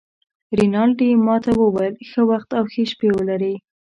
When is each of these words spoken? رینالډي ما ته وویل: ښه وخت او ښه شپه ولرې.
رینالډي 0.57 1.09
ما 1.25 1.35
ته 1.43 1.51
وویل: 1.61 1.95
ښه 2.09 2.21
وخت 2.29 2.49
او 2.57 2.63
ښه 2.73 2.83
شپه 2.91 3.07
ولرې. 3.15 3.53